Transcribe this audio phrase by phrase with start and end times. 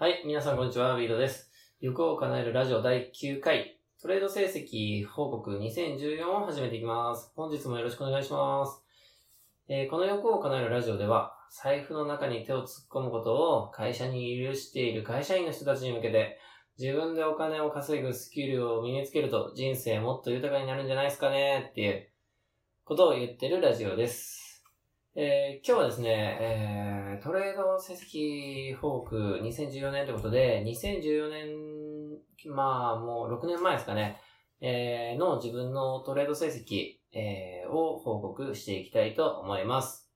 [0.00, 1.50] はい、皆さんこんにちは、ビードです。
[1.80, 7.32] 欲を叶えるラジオ第9回、トレード成績報告2014を始めていきます。
[7.34, 8.80] 本日もよろしくお願いします。
[9.66, 16.38] えーこの欲を叶えるラジオでは、財布の中に手を突っ込むことを会社に許している会社員の人たちに向けて、
[16.78, 22.08] 自分でお金を稼ぐスキルを身につけると人生もっと豊かになるんじゃないですかねっていう
[22.84, 24.47] ことを言ってるラジオです。
[25.20, 34.20] えー今日はですね、えートレード成績報告2014年ということで、2014年、まあもう6年前ですかね、
[34.60, 40.08] えーの自分のトレード成績、えーを報告していきたいと思います。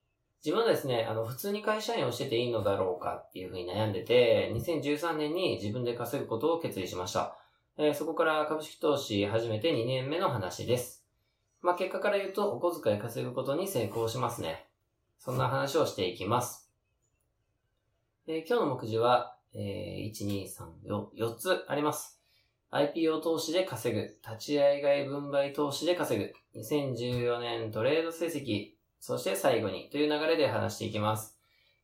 [0.45, 7.37] 自分はですね、あの、普通に会社員をしてていいのだろうかっていうふうに悩んでて、2013年に自分で稼ぐことを決意しました。
[7.77, 11.05] えーそこから株式投資始めて2年目の話です。
[11.61, 14.69] まあ、結果から言うと、お小遣い稼ぐことに成功しますね。
[15.25, 16.69] そんな話をしていきます。
[18.27, 22.21] えー今日の目次は、えー1、2、3、4、4つあります。
[22.73, 31.39] IPO 投資で稼ぐ、立ち会い外分配投資で稼ぐ、2014年トレード成績、そして最後にという流れで話していきます。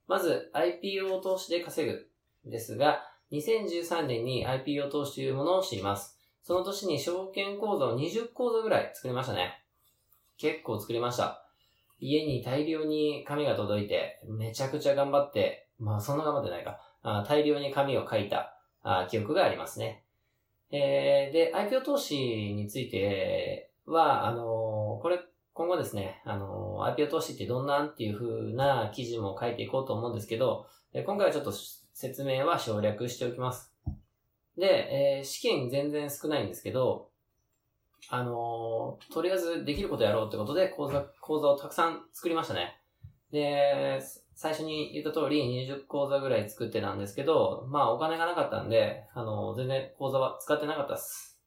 [0.09, 2.09] まず、IPO 投資で稼ぐ
[2.44, 6.19] ですが、2013年に IPO 投資というものを知ります。
[6.42, 9.64] その年に証券口座を20口座ぐらい作りましたね。
[10.39, 11.47] 結構作りました。
[12.00, 20.04] 家に大量に紙が届いて、めちゃくちゃ頑張って、まあそんな頑張ってないか、あ大量に紙を書いたあ記憶がありますね。
[20.70, 25.19] えー、で、IPO 投資については、あのーこれ、
[25.54, 31.52] 今後ですね、あのー IPO 投資ってどんなんっていう風な記事も書いていこうと思うんですけど、え今回はちょっと
[31.92, 33.72] 説明は省略しておきます。
[34.56, 37.08] で、えー試験全然少ないんですけど、
[38.10, 42.81] あのーとりあえずできることやろうってことで講座、講座をたくさん作りましたね。
[43.31, 44.00] で、
[44.34, 51.38] 最初に言った通り20講座ぐらい作ってたんですけど、まあお金がなかったんで、あのー全然講座は使ってなかったっす。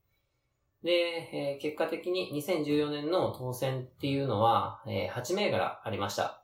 [0.83, 6.40] で、えー結果的に2014年の当選っていうのは、えー8銘柄ありました。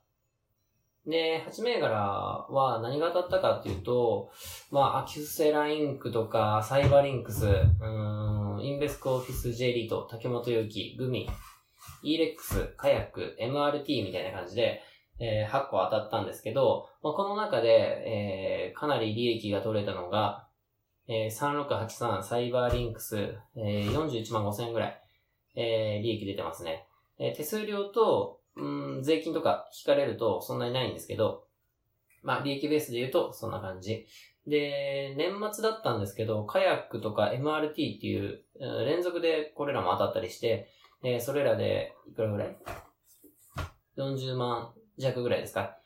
[1.07, 4.29] で、8銘柄は何が当たったかっていうと、
[4.71, 11.29] まあ、アキュセラインクとか、サイバリンクス、うん、インベスコオフィス J リート、竹本祐樹、グミ、
[12.03, 14.81] イーレックス、カヤック、MRT みたいな感じで、
[15.19, 20.47] えー8個当たったんですけど、まあ、この中で、えーかなり利益が取れたのが、
[21.07, 25.01] えー3683サイバーリンクス、えー41万5000円ぐらい、
[25.55, 26.85] えー利益出てますね。
[27.17, 31.45] えー手数料と、うん、税金とか引かれるとそんなにないんですけど、
[32.23, 34.05] まあ、利益ベースで言うとそんな感じ。
[34.47, 38.43] で、年末だったんですけど、カヤックとか MRT っていう、
[38.85, 40.69] 連続でこれらも当たったりして、
[41.03, 42.57] えーそれらで、いくらぐらい
[43.97, 45.77] ?40 万弱ぐらいですか？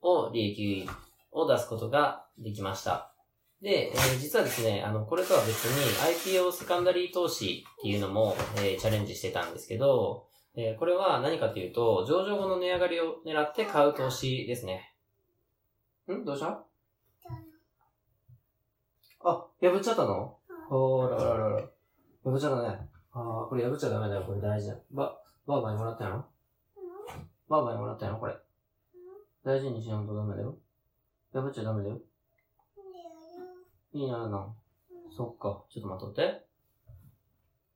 [0.00, 0.88] を利益
[1.30, 3.14] を出すことができました。
[3.62, 14.94] で、えー実はですね、あの、これとは別に IPO セカンダリー投資っていうのも、えーチャレンジしてたんですけど、えーこれは何かというと、上場後の値上がりを狙って買う投資ですね。
[16.10, 16.24] ん？
[16.24, 16.62] どうした？
[19.24, 20.36] あ、破っちゃったの？
[20.68, 21.62] ほーらららら。
[22.24, 22.88] 破っちゃったね。
[23.12, 24.24] あー、これ破っちゃダメだよ。
[24.24, 24.80] これ大事だよ。
[24.90, 26.24] ば、ばあばにもらったの？
[27.48, 28.18] ばあばにもらったの？
[28.18, 28.34] これ。
[29.44, 30.58] 大事にしないとダメだよ。
[31.32, 31.98] 破っちゃダメだよ。
[33.94, 34.54] いいなな。
[35.16, 35.64] そっか。
[35.70, 36.44] ちょっと待っとって。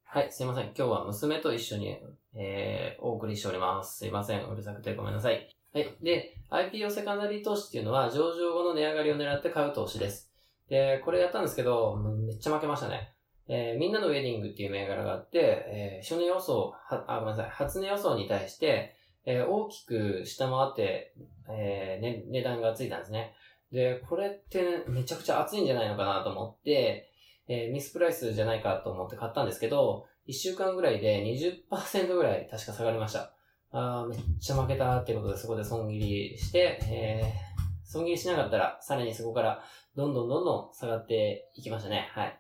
[0.05, 0.67] はい、すいません。
[0.67, 1.99] 今日は娘と一緒に、
[2.37, 3.99] えー、お送りしております。
[3.99, 4.45] すいません。
[4.47, 5.49] うるさくてごめんなさい。
[5.73, 5.97] はい。
[6.03, 10.31] で、IPO セカンダリー投資っていうのは、上場後の値上がりを狙って買う投資です。
[10.69, 13.13] で、これやったんですけど、めっちゃ負けましたね。
[13.49, 15.39] えーみんなのウェディングっていう銘柄があって、
[15.69, 21.15] えー初値予想、は、あ、ごめんなさい、初値予想に対して、えー大きく下回って、
[21.49, 23.35] えーね、値段がついたんですね。
[23.73, 27.11] で、これって、めちゃくちゃ熱いんじゃないのかなと思って、
[27.49, 33.33] えーミスプライスじゃないかと思って買ったんですけど、1週間ぐらいで20%ぐらい確か下がりました。
[33.73, 37.57] あめっちゃ負けたってことでそこで損切りして、えー
[37.89, 39.63] 損切りしなかったら、さらにそこから
[39.95, 42.09] どんどんどんどん下がっていきましたね。
[42.13, 42.39] はい。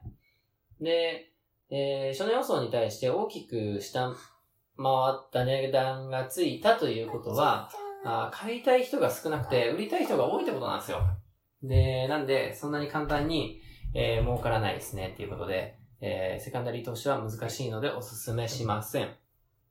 [0.81, 1.33] で、
[1.71, 4.17] えー初値予想に対して大きく下回
[5.15, 7.71] った値段がついたということは、
[8.05, 10.99] あ買いたい人が少なくて、売りたい人が多いってことなんですよ。
[11.63, 13.61] で、なんで、そんなに簡単に、
[13.97, 19.09] えー儲からないですねっていうことで、えーセカンダリー投資は難しいのでおすすめしません。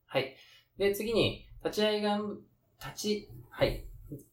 [0.07, 0.36] はい。
[0.77, 2.19] で、次に、立ち会いが、
[2.80, 3.86] 立ち、はい、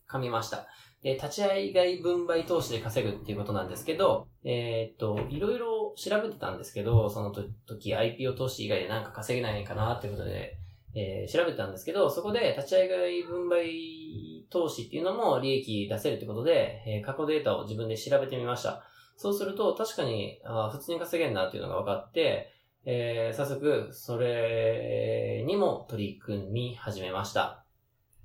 [0.08, 0.66] 噛みました。
[1.02, 10.56] で、立ち会い外分配投資で稼ぐっていうことなんですけど、えーっと、いろいろ調べてたんですけど、その時 IPO 投資以外でなんか稼げないかなっていうことで、
[10.94, 18.84] えー調べてたんですけど、そこで立ち会い外分配投資っていうのも利益出せるってことで、えー過去データを自分で調べてみました。
[19.22, 22.50] そうすると、確かに、あ普通に稼げるなっていうのが分かって、
[22.84, 27.64] えー、早速、それにも取り組み始めました。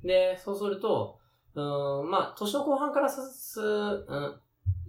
[0.04, 1.20] で、そうすると、
[1.54, 4.40] うん、まあ、年の後半からす、うん、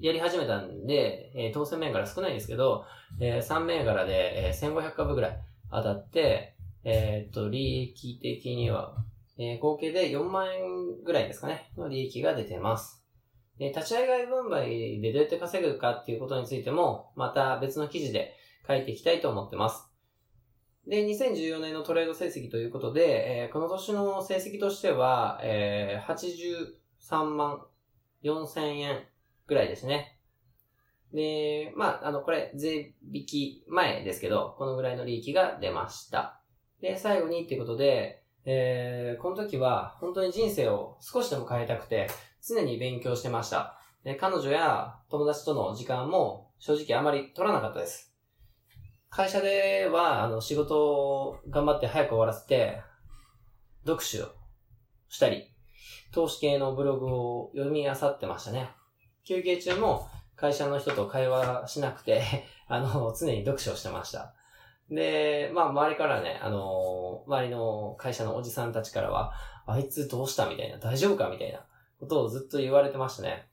[0.00, 2.87] やり始めたんで、えー、当選銘柄少ないんですけど、
[3.20, 5.40] えー、3銘柄で、えー、1500株ぐらい
[5.70, 8.94] 当たって、えー、っと、利益的には、
[9.37, 12.98] えー、合計で4万円ぐらいですかね、の利益が出てます。
[13.58, 18.34] で、立ち上がり分配でどうやって稼ぐかっていうことについても、また別の記事で
[18.66, 19.88] 書いていきたいと思ってます。
[20.87, 27.62] で、2014年のトレード成績ということで、えー、この年の成績としては、えー、83万
[28.25, 29.05] 4千円
[29.46, 30.19] ぐらいですね。
[31.12, 36.40] で、まあ、あの、これ、税引き前ですけど、このぐらいの利益が出ました。
[36.81, 42.08] で、最後にっていうことで、えー、この時は本当に人生を少しでも変えたくて、
[42.46, 43.79] 常に勉強してました。
[44.05, 48.14] で、彼女や友達との時間も正直あまり取らなかったです。
[49.11, 52.82] 会社では、あの、仕事を頑張って早く終わらせて、
[53.85, 54.29] 読書を
[55.08, 55.50] したり、
[56.12, 58.70] 投資系のブログを読み漁ってましたね。
[59.25, 62.23] 休憩中も会社の人と会話しなくて
[62.69, 64.34] あの、常に読書をしてました。
[64.91, 69.32] で、まあ、周りからね、あの周りの会社のおじさんたちからは、
[69.67, 71.61] あいつどうしたみたいな、大丈夫かみたいな
[71.99, 73.49] ことをずっと言われてましたね。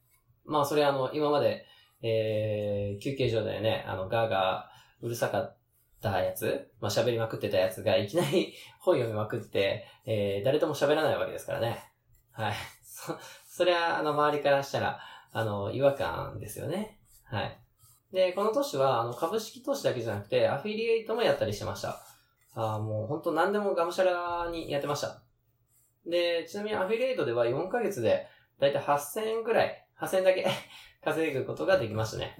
[0.45, 1.65] まあ、それあの、今まで、
[2.01, 5.57] えー、休憩所でね、あの、ガーガーうるさかっ
[6.01, 11.83] たやつ、まあ、喋りまくってたやつがいきなり 本読みまくって、えー、誰とも喋らないわけですからね。
[12.31, 12.53] はい。
[12.83, 13.13] そ、
[13.47, 14.99] そりゃ、あの、周りからしたら、
[15.31, 16.99] あの、違和感ですよね。
[17.25, 17.59] はい。
[18.11, 22.05] で、この年は、あの、株式投資だけじゃなくて、アフィリエイトもやったりしてました。
[22.55, 25.21] あもう本当何でもがむしゃらにやってました。
[26.05, 28.27] で、ちなみにアフィリエイトでは4ヶ月で、
[28.59, 30.47] だいたい8000円くらい、8000円だけ
[31.03, 32.37] 稼ぐことができましたね。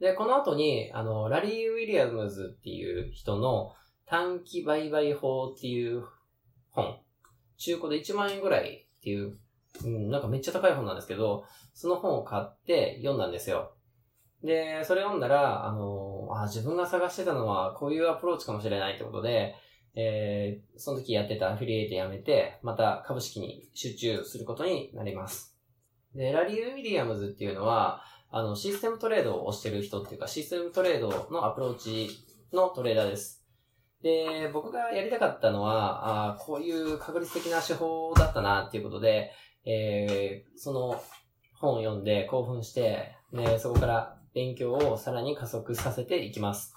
[0.00, 3.74] で、この後に、あの、ラリー・ウィリアムズっていう人の
[4.06, 6.04] 短期売買法っていう
[6.70, 6.98] 本。
[7.58, 9.38] 中古で1万円ぐらいっていう、
[9.84, 13.74] うん、なんかめっちゃ高い本なんですけど、その本を買って読んだんですよ。
[14.42, 19.54] で、それ読んだら、あの、あ、自分が探してたのはこういうアプローチかもしれないってことで、
[19.94, 25.49] えー、その時やってたアフィリエイトやめて、また株式に集中することになります。
[26.14, 32.08] で、ラリー・ウィリアムズっていうのは、あの、システムトレードをしてる人っていうか、システムトレードのアプローチ
[32.52, 33.44] のトレーダーです。
[34.02, 39.32] で、僕がやりたかったのは、あこういう確率的な手法だったなっていうことで、
[39.64, 41.02] えー、その
[41.54, 46.74] 本を読んで興奮して、で、そこから勉強をさらに加速させていきます。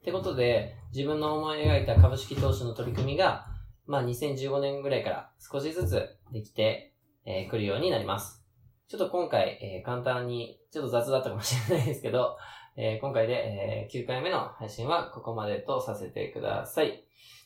[0.00, 3.46] ってことで、自分の思い描いた株式投資の取り組みが、
[3.86, 6.94] まあ2015年ぐらいから少しずつできて
[7.24, 8.39] く、えー、るようになります。
[8.90, 12.36] ちょっと今回、えー、簡単に、ちょっと雑だったかもしれないですけど、
[12.76, 17.04] えー、今回で、えー、9回目の配信はここまでとさせてください。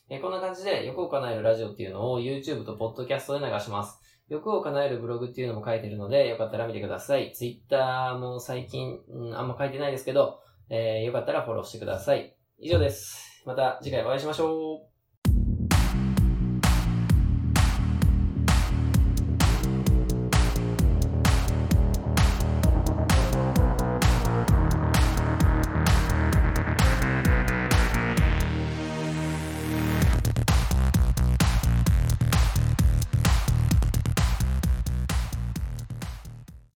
[0.09, 4.01] えー、こんな感じで、欲を叶えるラジオっていうのを YouTube と Podcast で流します。
[4.27, 7.31] 欲を叶えるブログっていうのも書いてるので、よかったら見てください。
[7.31, 12.35] Twitter も最近、うん、あんま書いてないですけど、えー、よかったらフォローしてください。
[12.57, 13.43] 以上です。
[13.45, 14.94] また次回お会いしましょう。